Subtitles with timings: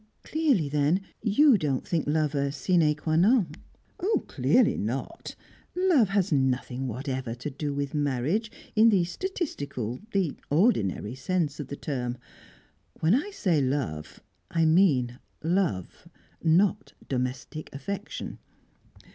[0.23, 3.51] "Clearly, then, you don't think love a sine qua non?"
[4.27, 5.35] "Clearly not.
[5.75, 11.67] Love has nothing whatever to do with marriage, in the statistical the ordinary sense of
[11.67, 12.17] the term.
[12.99, 16.07] When I say love, I mean love
[16.41, 18.39] not domestic affection.